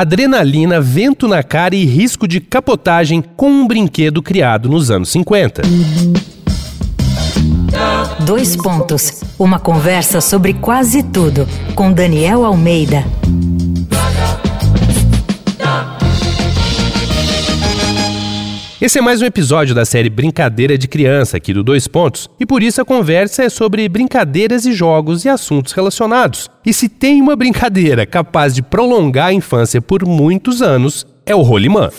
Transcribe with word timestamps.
adrenalina, 0.00 0.80
vento 0.80 1.26
na 1.26 1.42
cara 1.42 1.74
e 1.74 1.84
risco 1.84 2.28
de 2.28 2.40
capotagem 2.40 3.22
com 3.36 3.50
um 3.50 3.66
brinquedo 3.66 4.22
criado 4.22 4.68
nos 4.68 4.90
anos 4.90 5.10
50. 5.10 5.62
Dois 8.24 8.56
pontos. 8.56 9.22
Uma 9.38 9.58
conversa 9.58 10.20
sobre 10.20 10.54
quase 10.54 11.02
tudo 11.02 11.48
com 11.74 11.92
Daniel 11.92 12.44
Almeida. 12.44 13.04
Esse 18.80 19.00
é 19.00 19.02
mais 19.02 19.20
um 19.20 19.24
episódio 19.24 19.74
da 19.74 19.84
série 19.84 20.08
Brincadeira 20.08 20.78
de 20.78 20.86
Criança 20.86 21.36
aqui 21.36 21.52
do 21.52 21.64
Dois 21.64 21.88
Pontos, 21.88 22.30
e 22.38 22.46
por 22.46 22.62
isso 22.62 22.80
a 22.80 22.84
conversa 22.84 23.42
é 23.42 23.48
sobre 23.48 23.88
brincadeiras 23.88 24.64
e 24.66 24.72
jogos 24.72 25.24
e 25.24 25.28
assuntos 25.28 25.72
relacionados. 25.72 26.48
E 26.64 26.72
se 26.72 26.88
tem 26.88 27.20
uma 27.20 27.34
brincadeira 27.34 28.06
capaz 28.06 28.54
de 28.54 28.62
prolongar 28.62 29.26
a 29.26 29.32
infância 29.32 29.82
por 29.82 30.06
muitos 30.06 30.62
anos, 30.62 31.04
é 31.26 31.34
o 31.34 31.42
rolimã. 31.42 31.90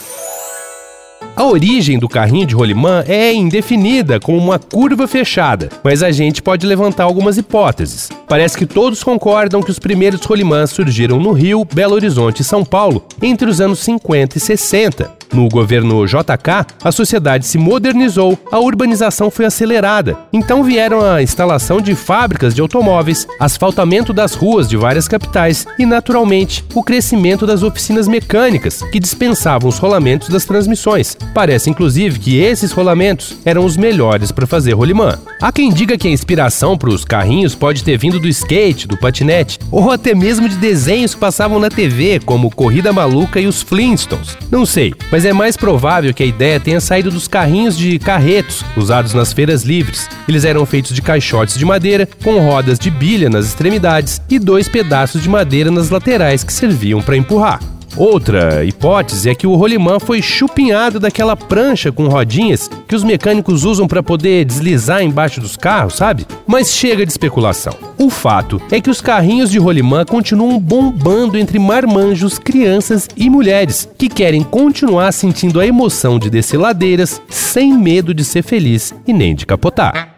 A 1.35 1.43
origem 1.43 1.99
do 1.99 2.07
carrinho 2.07 2.47
de 2.47 2.55
rolimã 2.55 3.03
é 3.05 3.33
indefinida 3.33 4.17
como 4.17 4.37
uma 4.37 4.57
curva 4.57 5.05
fechada, 5.05 5.67
mas 5.83 6.01
a 6.01 6.11
gente 6.11 6.41
pode 6.41 6.65
levantar 6.65 7.03
algumas 7.03 7.37
hipóteses. 7.37 8.09
Parece 8.25 8.57
que 8.57 8.65
todos 8.65 9.03
concordam 9.03 9.61
que 9.61 9.71
os 9.71 9.79
primeiros 9.79 10.21
rolimãs 10.21 10.69
surgiram 10.69 11.19
no 11.19 11.33
Rio, 11.33 11.65
Belo 11.65 11.95
Horizonte 11.95 12.39
e 12.39 12.45
São 12.45 12.63
Paulo 12.63 13.05
entre 13.21 13.49
os 13.49 13.59
anos 13.59 13.79
50 13.79 14.37
e 14.37 14.39
60. 14.39 15.18
No 15.31 15.47
governo 15.47 16.05
JK, 16.05 16.65
a 16.83 16.91
sociedade 16.91 17.45
se 17.45 17.57
modernizou, 17.57 18.37
a 18.51 18.59
urbanização 18.59 19.29
foi 19.29 19.45
acelerada. 19.45 20.17
Então 20.33 20.63
vieram 20.63 21.01
a 21.01 21.21
instalação 21.21 21.79
de 21.79 21.93
fábricas 21.93 22.55
de 22.55 22.61
automóveis, 22.61 23.27
asfaltamento 23.39 24.11
das 24.11 24.33
ruas 24.33 24.67
de 24.67 24.75
várias 24.75 25.07
capitais 25.07 25.67
e, 25.77 25.85
naturalmente, 25.85 26.65
o 26.73 26.83
crescimento 26.83 27.45
das 27.45 27.61
oficinas 27.61 28.07
mecânicas, 28.07 28.81
que 28.91 28.99
dispensavam 28.99 29.69
os 29.69 29.77
rolamentos 29.77 30.29
das 30.29 30.45
transmissões. 30.45 31.15
Parece, 31.33 31.69
inclusive, 31.69 32.17
que 32.17 32.39
esses 32.39 32.71
rolamentos 32.71 33.37
eram 33.45 33.65
os 33.65 33.77
melhores 33.77 34.31
para 34.31 34.47
fazer 34.47 34.73
rolimã. 34.73 35.19
Há 35.41 35.51
quem 35.51 35.71
diga 35.71 35.97
que 35.97 36.07
a 36.07 36.11
inspiração 36.11 36.77
para 36.77 36.89
os 36.89 37.05
carrinhos 37.05 37.55
pode 37.55 37.83
ter 37.83 37.97
vindo 37.97 38.19
do 38.19 38.27
skate, 38.27 38.87
do 38.87 38.97
patinete, 38.97 39.59
ou 39.71 39.91
até 39.91 40.15
mesmo 40.15 40.49
de 40.49 40.55
desenhos 40.55 41.13
que 41.13 41.19
passavam 41.19 41.59
na 41.59 41.69
TV, 41.69 42.19
como 42.25 42.49
Corrida 42.49 42.91
Maluca 42.91 43.39
e 43.39 43.47
os 43.47 43.61
Flintstones. 43.61 44.37
Não 44.49 44.65
sei, 44.65 44.93
mas 45.11 45.18
mas 45.19 45.25
é 45.25 45.33
mais 45.33 45.57
provável 45.57 46.13
que 46.13 46.23
a 46.23 46.25
ideia 46.25 46.61
tenha 46.61 46.79
saído 46.79 47.11
dos 47.11 47.27
carrinhos 47.27 47.77
de 47.77 47.99
carretos 47.99 48.63
usados 48.77 49.13
nas 49.13 49.33
feiras 49.33 49.63
livres. 49.63 50.07
Eles 50.29 50.45
eram 50.45 50.65
feitos 50.65 50.95
de 50.95 51.01
caixotes 51.01 51.57
de 51.57 51.65
madeira, 51.65 52.07
com 52.23 52.39
rodas 52.39 52.79
de 52.79 52.89
bilha 52.89 53.29
nas 53.29 53.45
extremidades 53.45 54.21
e 54.29 54.39
dois 54.39 54.69
pedaços 54.69 55.21
de 55.21 55.27
madeira 55.27 55.69
nas 55.69 55.89
laterais 55.89 56.41
que 56.41 56.53
serviam 56.53 57.01
para 57.01 57.17
empurrar. 57.17 57.59
Outra 57.97 58.63
hipótese 58.63 59.29
é 59.29 59.35
que 59.35 59.47
o 59.47 59.55
rolimã 59.55 59.99
foi 59.99 60.21
chupinhado 60.21 60.99
daquela 60.99 61.35
prancha 61.35 61.91
com 61.91 62.07
rodinhas 62.07 62.69
que 62.87 62.95
os 62.95 63.03
mecânicos 63.03 63.63
usam 63.63 63.87
para 63.87 64.03
poder 64.03 64.45
deslizar 64.45 65.03
embaixo 65.03 65.41
dos 65.41 65.57
carros, 65.57 65.95
sabe? 65.95 66.25
Mas 66.47 66.73
chega 66.73 67.05
de 67.05 67.11
especulação. 67.11 67.73
O 67.97 68.09
fato 68.09 68.61
é 68.71 68.79
que 68.79 68.89
os 68.89 69.01
carrinhos 69.01 69.51
de 69.51 69.59
rolimã 69.59 70.05
continuam 70.05 70.59
bombando 70.59 71.37
entre 71.37 71.59
marmanjos, 71.59 72.39
crianças 72.39 73.07
e 73.15 73.29
mulheres 73.29 73.89
que 73.97 74.07
querem 74.07 74.43
continuar 74.43 75.11
sentindo 75.11 75.59
a 75.59 75.67
emoção 75.67 76.17
de 76.17 76.29
descer 76.29 76.57
ladeiras 76.57 77.21
sem 77.29 77.73
medo 77.77 78.13
de 78.13 78.23
ser 78.23 78.43
feliz 78.43 78.93
e 79.05 79.13
nem 79.13 79.35
de 79.35 79.45
capotar. 79.45 80.08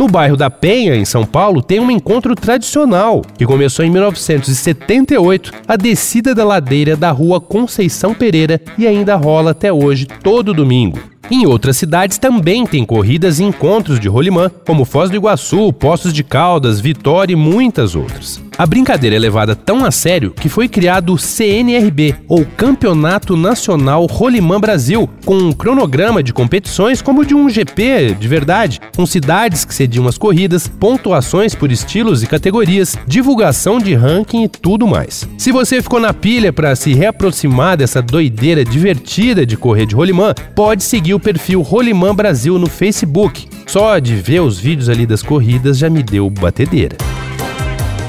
No 0.00 0.08
bairro 0.08 0.34
da 0.34 0.48
Penha, 0.48 0.96
em 0.96 1.04
São 1.04 1.26
Paulo, 1.26 1.60
tem 1.60 1.78
um 1.78 1.90
encontro 1.90 2.34
tradicional 2.34 3.20
que 3.36 3.44
começou 3.44 3.84
em 3.84 3.90
1978, 3.90 5.52
a 5.68 5.76
descida 5.76 6.34
da 6.34 6.42
ladeira 6.42 6.96
da 6.96 7.10
rua 7.10 7.38
Conceição 7.38 8.14
Pereira 8.14 8.58
e 8.78 8.86
ainda 8.86 9.14
rola 9.14 9.50
até 9.50 9.70
hoje, 9.70 10.06
todo 10.06 10.54
domingo. 10.54 10.98
Em 11.28 11.46
outras 11.46 11.76
cidades 11.76 12.18
também 12.18 12.64
tem 12.66 12.84
corridas 12.84 13.38
e 13.38 13.44
encontros 13.44 13.98
de 13.98 14.08
rolimã, 14.08 14.50
como 14.66 14.84
Foz 14.84 15.10
do 15.10 15.16
Iguaçu, 15.16 15.72
Poços 15.72 16.12
de 16.12 16.22
Caldas, 16.22 16.80
Vitória 16.80 17.32
e 17.32 17.36
muitas 17.36 17.94
outras. 17.94 18.40
A 18.58 18.66
brincadeira 18.66 19.16
é 19.16 19.18
levada 19.18 19.56
tão 19.56 19.84
a 19.86 19.90
sério 19.90 20.32
que 20.32 20.48
foi 20.48 20.68
criado 20.68 21.14
o 21.14 21.18
CNRB, 21.18 22.14
ou 22.28 22.44
Campeonato 22.44 23.34
Nacional 23.36 24.04
Rolimã 24.04 24.60
Brasil, 24.60 25.08
com 25.24 25.34
um 25.34 25.52
cronograma 25.52 26.22
de 26.22 26.32
competições 26.32 27.00
como 27.00 27.24
de 27.24 27.34
um 27.34 27.48
GP 27.48 28.16
de 28.18 28.28
verdade, 28.28 28.78
com 28.94 29.06
cidades 29.06 29.64
que 29.64 29.74
cediam 29.74 30.06
as 30.06 30.18
corridas, 30.18 30.68
pontuações 30.68 31.54
por 31.54 31.72
estilos 31.72 32.22
e 32.22 32.26
categorias, 32.26 32.98
divulgação 33.06 33.78
de 33.78 33.94
ranking 33.94 34.44
e 34.44 34.48
tudo 34.48 34.86
mais. 34.86 35.26
Se 35.38 35.52
você 35.52 35.80
ficou 35.80 35.98
na 35.98 36.12
pilha 36.12 36.52
para 36.52 36.76
se 36.76 36.92
reaproximar 36.92 37.78
dessa 37.78 38.02
doideira 38.02 38.62
divertida 38.62 39.46
de 39.46 39.56
correr 39.56 39.86
de 39.86 39.94
rolimã, 39.94 40.34
pode 40.54 40.82
seguir 40.82 41.09
o 41.14 41.20
perfil 41.20 41.62
Rolimã 41.62 42.14
Brasil 42.14 42.58
no 42.58 42.68
Facebook. 42.68 43.48
Só 43.66 43.98
de 43.98 44.16
ver 44.16 44.40
os 44.40 44.58
vídeos 44.58 44.88
ali 44.88 45.06
das 45.06 45.22
corridas 45.22 45.78
já 45.78 45.88
me 45.88 46.02
deu 46.02 46.28
batedeira. 46.28 46.96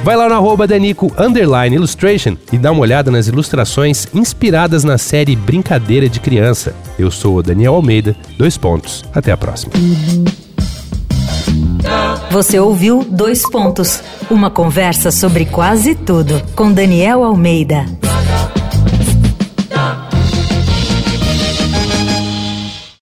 Vai 0.04 0.16
lá 0.16 0.28
no 0.28 0.34
arroba 0.34 0.66
Danico 0.66 1.14
Illustration 1.72 2.36
e 2.52 2.58
dá 2.58 2.72
uma 2.72 2.82
olhada 2.82 3.12
nas 3.12 3.28
ilustrações 3.28 4.08
inspiradas 4.14 4.84
na 4.84 4.98
série 4.98 5.36
Brincadeira 5.36 6.10
de 6.10 6.20
Criança. 6.20 6.74
Eu 6.98 7.12
sou 7.12 7.38
o 7.38 7.44
Daniel 7.44 7.76
Almeida, 7.76 8.16
dois 8.38 8.58
pontos. 8.58 9.04
Até 9.14 9.32
a 9.32 9.38
próxima. 9.38 9.74
Você 12.32 12.58
ouviu 12.60 13.04
Dois 13.04 13.44
Pontos, 13.50 14.02
uma 14.30 14.50
conversa 14.50 15.12
sobre 15.12 15.46
quase 15.46 15.94
tudo 15.94 16.42
com 16.56 16.72
Daniel 16.72 17.24
Almeida. 17.24 17.86